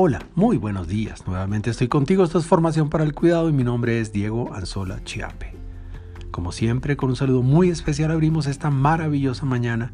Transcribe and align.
Hola, 0.00 0.20
muy 0.36 0.58
buenos 0.58 0.86
días. 0.86 1.26
Nuevamente 1.26 1.70
estoy 1.70 1.88
contigo. 1.88 2.22
Esto 2.22 2.38
es 2.38 2.46
Formación 2.46 2.88
para 2.88 3.02
el 3.02 3.14
Cuidado 3.14 3.48
y 3.48 3.52
mi 3.52 3.64
nombre 3.64 3.98
es 3.98 4.12
Diego 4.12 4.54
Anzola 4.54 5.02
Chiape. 5.02 5.56
Como 6.30 6.52
siempre, 6.52 6.96
con 6.96 7.10
un 7.10 7.16
saludo 7.16 7.42
muy 7.42 7.68
especial 7.68 8.12
abrimos 8.12 8.46
esta 8.46 8.70
maravillosa 8.70 9.44
mañana 9.44 9.92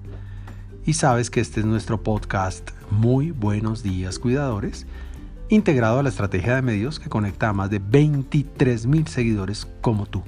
y 0.85 0.93
sabes 0.93 1.31
que 1.31 1.41
este 1.41 1.61
es 1.61 1.67
nuestro 1.67 2.03
podcast 2.03 2.73
Muy 2.91 3.31
Buenos 3.31 3.83
Días 3.83 4.19
Cuidadores, 4.19 4.87
integrado 5.49 6.01
a 6.01 6.03
la 6.03 6.11
estrategia 6.11 6.55
de 6.55 6.61
medios 6.61 7.01
que 7.01 7.09
conecta 7.09 7.49
a 7.49 7.55
más 7.55 7.71
de 7.71 7.79
23 7.79 8.87
mil 8.87 9.07
seguidores 9.07 9.67
como 9.81 10.05
tú. 10.05 10.23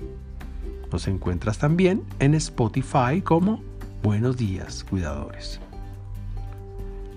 Nos 0.91 1.07
encuentras 1.07 1.59
también 1.59 2.03
en 2.19 2.35
Spotify 2.35 3.21
como 3.23 3.63
Buenos 4.03 4.39
Días 4.39 4.85
Cuidadores. 4.89 5.61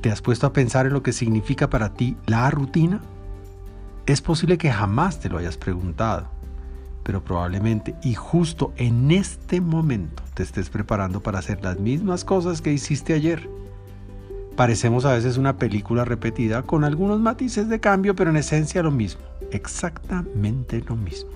¿Te 0.02 0.10
has 0.12 0.22
puesto 0.22 0.48
a 0.48 0.54
pensar 0.54 0.86
en 0.86 0.94
lo 0.94 1.04
que 1.04 1.12
significa 1.12 1.70
para 1.70 1.94
ti 1.94 2.16
la 2.26 2.50
rutina? 2.50 3.02
Es 4.06 4.22
posible 4.22 4.58
que 4.58 4.72
jamás 4.72 5.20
te 5.20 5.28
lo 5.28 5.38
hayas 5.38 5.58
preguntado, 5.58 6.28
pero 7.04 7.22
probablemente 7.22 7.96
y 8.02 8.16
justo 8.16 8.72
en 8.78 9.12
este 9.12 9.60
momento 9.60 10.24
te 10.36 10.44
estés 10.44 10.70
preparando 10.70 11.22
para 11.22 11.40
hacer 11.40 11.62
las 11.62 11.80
mismas 11.80 12.24
cosas 12.24 12.62
que 12.62 12.72
hiciste 12.72 13.14
ayer. 13.14 13.50
Parecemos 14.56 15.04
a 15.04 15.14
veces 15.14 15.38
una 15.38 15.58
película 15.58 16.06
repetida 16.06 16.62
con 16.62 16.86
algunos 16.86 17.20
matices 17.20 17.68
de 17.68 17.82
cambio, 17.82 18.16
pero 18.16 18.30
en 18.30 18.38
esencia 18.38 18.82
lo 18.82 18.92
mismo, 18.92 19.22
exactamente 19.52 20.82
lo 20.88 20.96
mismo. 20.96 21.32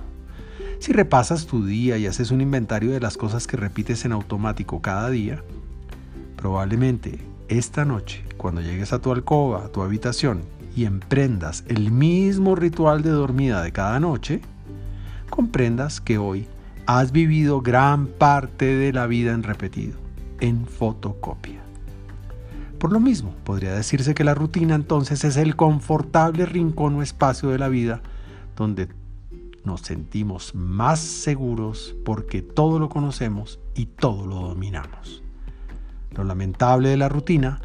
Si 0.80 0.94
repasas 0.94 1.48
tu 1.48 1.66
día 1.66 1.98
y 1.98 2.08
haces 2.08 2.32
un 2.32 2.40
inventario 2.40 2.92
de 2.92 3.02
las 3.02 3.18
cosas 3.18 3.46
que 3.46 3.58
repites 3.58 4.06
en 4.06 4.14
automático 4.14 4.82
cada 4.82 5.10
día, 5.10 5.44
probablemente 6.38 7.33
esta 7.48 7.86
noche, 7.86 8.24
cuando 8.38 8.62
llegues 8.62 8.94
a 8.94 9.00
tu 9.00 9.12
alcoba, 9.12 9.66
a 9.66 9.70
tu 9.70 9.82
habitación, 9.82 10.42
y 10.76 10.86
emprendas 10.86 11.64
el 11.68 11.92
mismo 11.92 12.56
ritual 12.56 13.04
de 13.04 13.12
dormida 13.12 13.62
de 13.62 13.72
cada 13.72 14.00
noche, 14.00 14.42
comprendas 15.30 16.02
que 16.02 16.18
hoy 16.18 16.48
has 16.86 17.12
vivido 17.12 17.62
gran 17.62 18.08
parte 18.08 18.66
de 18.66 18.92
la 18.92 19.08
vida 19.08 19.34
en 19.34 19.44
repetido, 19.44 19.98
en 20.40 20.66
fotocopia. 20.66 21.62
Por 22.80 22.92
lo 22.92 23.00
mismo, 23.00 23.34
podría 23.46 23.74
decirse 23.74 24.14
que 24.14 24.26
la 24.26 24.34
rutina 24.34 24.76
entonces 24.76 25.24
es 25.24 25.38
el 25.38 25.56
confortable 25.56 26.46
rincón 26.46 26.96
o 26.96 27.02
espacio 27.02 27.50
de 27.50 27.60
la 27.60 27.70
vida 27.70 28.02
donde 28.58 28.90
nos 29.64 29.82
sentimos 29.82 30.54
más 30.54 31.00
seguros 31.00 31.96
porque 32.04 32.42
todo 32.42 32.80
lo 32.80 32.90
conocemos 32.90 33.60
y 33.76 33.86
todo 33.86 34.28
lo 34.28 34.36
dominamos. 34.36 35.23
Lo 36.16 36.24
lamentable 36.24 36.90
de 36.90 36.98
la 36.98 37.10
rutina 37.10 37.62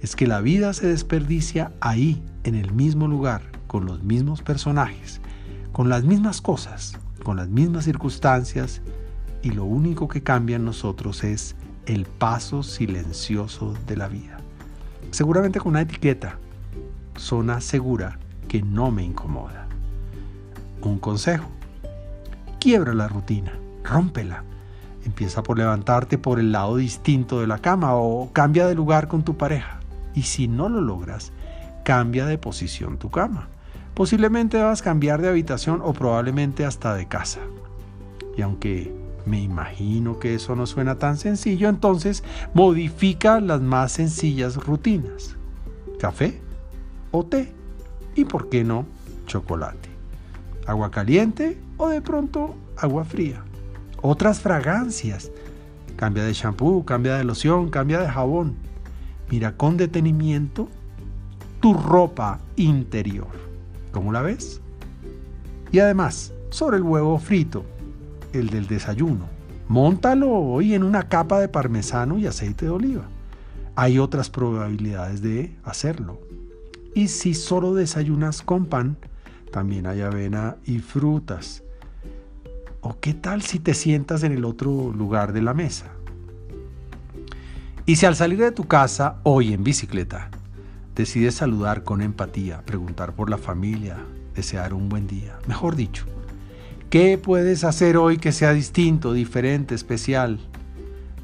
es 0.00 0.16
que 0.16 0.26
la 0.26 0.40
vida 0.40 0.72
se 0.72 0.88
desperdicia 0.88 1.72
ahí, 1.80 2.22
en 2.44 2.56
el 2.56 2.72
mismo 2.72 3.06
lugar, 3.06 3.42
con 3.68 3.86
los 3.86 4.02
mismos 4.02 4.42
personajes, 4.42 5.20
con 5.70 5.88
las 5.88 6.02
mismas 6.02 6.40
cosas, 6.40 6.98
con 7.22 7.36
las 7.36 7.48
mismas 7.48 7.84
circunstancias, 7.84 8.82
y 9.42 9.50
lo 9.50 9.64
único 9.64 10.08
que 10.08 10.22
cambia 10.22 10.56
en 10.56 10.64
nosotros 10.64 11.22
es 11.22 11.54
el 11.86 12.04
paso 12.04 12.62
silencioso 12.62 13.74
de 13.86 13.96
la 13.96 14.08
vida. 14.08 14.38
Seguramente 15.10 15.60
con 15.60 15.70
una 15.70 15.82
etiqueta, 15.82 16.38
zona 17.16 17.60
segura 17.60 18.18
que 18.48 18.62
no 18.62 18.90
me 18.90 19.04
incomoda. 19.04 19.66
Un 20.80 20.98
consejo, 20.98 21.48
quiebra 22.58 22.94
la 22.94 23.08
rutina, 23.08 23.52
rómpela 23.84 24.44
Empieza 25.04 25.42
por 25.42 25.58
levantarte 25.58 26.16
por 26.16 26.38
el 26.38 26.52
lado 26.52 26.76
distinto 26.76 27.40
de 27.40 27.46
la 27.46 27.58
cama 27.58 27.94
o 27.96 28.30
cambia 28.32 28.66
de 28.66 28.74
lugar 28.74 29.08
con 29.08 29.24
tu 29.24 29.36
pareja. 29.36 29.80
Y 30.14 30.22
si 30.22 30.46
no 30.46 30.68
lo 30.68 30.80
logras, 30.80 31.32
cambia 31.84 32.26
de 32.26 32.38
posición 32.38 32.98
tu 32.98 33.10
cama. 33.10 33.48
Posiblemente 33.94 34.58
debas 34.58 34.80
cambiar 34.80 35.20
de 35.20 35.28
habitación 35.28 35.80
o 35.82 35.92
probablemente 35.92 36.64
hasta 36.64 36.94
de 36.94 37.08
casa. 37.08 37.40
Y 38.36 38.42
aunque 38.42 38.94
me 39.26 39.40
imagino 39.40 40.18
que 40.18 40.34
eso 40.34 40.54
no 40.54 40.66
suena 40.66 40.98
tan 40.98 41.16
sencillo, 41.16 41.68
entonces 41.68 42.22
modifica 42.54 43.40
las 43.40 43.60
más 43.60 43.92
sencillas 43.92 44.56
rutinas. 44.56 45.36
Café 45.98 46.40
o 47.10 47.24
té. 47.24 47.52
Y 48.14 48.24
por 48.24 48.48
qué 48.48 48.62
no, 48.62 48.86
chocolate. 49.26 49.88
Agua 50.66 50.90
caliente 50.90 51.58
o 51.76 51.88
de 51.88 52.00
pronto 52.00 52.54
agua 52.76 53.04
fría 53.04 53.42
otras 54.02 54.40
fragancias. 54.40 55.30
Cambia 55.96 56.24
de 56.24 56.32
shampoo, 56.32 56.84
cambia 56.84 57.16
de 57.16 57.24
loción, 57.24 57.70
cambia 57.70 58.00
de 58.00 58.08
jabón. 58.08 58.56
Mira 59.30 59.56
con 59.56 59.76
detenimiento 59.76 60.68
tu 61.60 61.74
ropa 61.74 62.40
interior. 62.56 63.30
¿Cómo 63.92 64.12
la 64.12 64.20
ves? 64.20 64.60
Y 65.70 65.78
además, 65.78 66.32
sobre 66.50 66.76
el 66.76 66.82
huevo 66.82 67.18
frito, 67.18 67.64
el 68.32 68.50
del 68.50 68.66
desayuno, 68.66 69.26
móntalo 69.68 70.30
hoy 70.30 70.74
en 70.74 70.82
una 70.82 71.08
capa 71.08 71.40
de 71.40 71.48
parmesano 71.48 72.18
y 72.18 72.26
aceite 72.26 72.66
de 72.66 72.72
oliva. 72.72 73.04
Hay 73.74 73.98
otras 73.98 74.28
probabilidades 74.28 75.22
de 75.22 75.56
hacerlo. 75.64 76.20
Y 76.94 77.08
si 77.08 77.32
solo 77.32 77.72
desayunas 77.74 78.42
con 78.42 78.66
pan, 78.66 78.98
también 79.50 79.86
hay 79.86 80.02
avena 80.02 80.56
y 80.66 80.80
frutas. 80.80 81.62
¿O 82.84 82.98
qué 82.98 83.14
tal 83.14 83.42
si 83.42 83.60
te 83.60 83.74
sientas 83.74 84.24
en 84.24 84.32
el 84.32 84.44
otro 84.44 84.92
lugar 84.92 85.32
de 85.32 85.40
la 85.40 85.54
mesa? 85.54 85.86
Y 87.86 87.94
si 87.94 88.06
al 88.06 88.16
salir 88.16 88.40
de 88.40 88.50
tu 88.50 88.64
casa, 88.64 89.20
hoy 89.22 89.52
en 89.52 89.62
bicicleta, 89.62 90.30
decides 90.96 91.36
saludar 91.36 91.84
con 91.84 92.02
empatía, 92.02 92.62
preguntar 92.62 93.14
por 93.14 93.30
la 93.30 93.38
familia, 93.38 93.98
desear 94.34 94.74
un 94.74 94.88
buen 94.88 95.06
día, 95.06 95.38
mejor 95.46 95.76
dicho, 95.76 96.06
¿qué 96.90 97.18
puedes 97.18 97.62
hacer 97.62 97.96
hoy 97.96 98.18
que 98.18 98.32
sea 98.32 98.52
distinto, 98.52 99.12
diferente, 99.12 99.76
especial? 99.76 100.40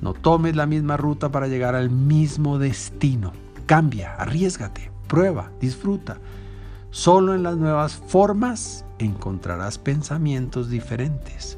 No 0.00 0.14
tomes 0.14 0.54
la 0.54 0.66
misma 0.66 0.96
ruta 0.96 1.32
para 1.32 1.48
llegar 1.48 1.74
al 1.74 1.90
mismo 1.90 2.60
destino. 2.60 3.32
Cambia, 3.66 4.14
arriesgate, 4.14 4.92
prueba, 5.08 5.50
disfruta. 5.60 6.18
Solo 6.98 7.32
en 7.32 7.44
las 7.44 7.56
nuevas 7.56 7.94
formas 7.94 8.84
encontrarás 8.98 9.78
pensamientos 9.78 10.68
diferentes. 10.68 11.56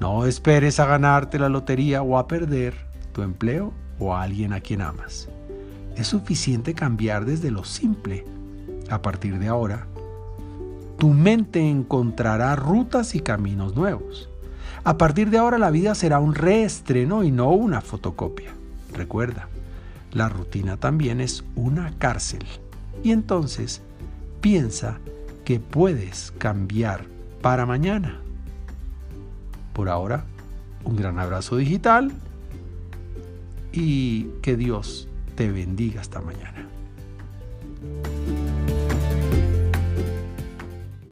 No 0.00 0.26
esperes 0.26 0.80
a 0.80 0.86
ganarte 0.86 1.38
la 1.38 1.48
lotería 1.48 2.02
o 2.02 2.18
a 2.18 2.26
perder 2.26 2.74
tu 3.12 3.22
empleo 3.22 3.72
o 4.00 4.12
a 4.12 4.22
alguien 4.22 4.52
a 4.52 4.60
quien 4.60 4.80
amas. 4.80 5.28
Es 5.94 6.08
suficiente 6.08 6.74
cambiar 6.74 7.26
desde 7.26 7.52
lo 7.52 7.62
simple. 7.62 8.24
A 8.90 9.00
partir 9.02 9.38
de 9.38 9.46
ahora, 9.46 9.86
tu 10.98 11.10
mente 11.10 11.60
encontrará 11.60 12.56
rutas 12.56 13.14
y 13.14 13.20
caminos 13.20 13.76
nuevos. 13.76 14.28
A 14.82 14.98
partir 14.98 15.30
de 15.30 15.38
ahora 15.38 15.58
la 15.58 15.70
vida 15.70 15.94
será 15.94 16.18
un 16.18 16.34
reestreno 16.34 17.22
y 17.22 17.30
no 17.30 17.50
una 17.50 17.82
fotocopia. 17.82 18.50
Recuerda, 18.92 19.48
la 20.10 20.28
rutina 20.28 20.76
también 20.76 21.20
es 21.20 21.44
una 21.54 21.96
cárcel. 21.98 22.44
Y 23.04 23.12
entonces 23.12 23.80
Piensa 24.40 24.98
que 25.44 25.60
puedes 25.60 26.32
cambiar 26.38 27.04
para 27.40 27.66
mañana. 27.66 28.20
Por 29.72 29.88
ahora, 29.88 30.24
un 30.84 30.96
gran 30.96 31.18
abrazo 31.18 31.56
digital 31.56 32.12
y 33.72 34.24
que 34.42 34.56
Dios 34.56 35.08
te 35.34 35.50
bendiga 35.50 36.00
hasta 36.00 36.20
mañana. 36.20 36.66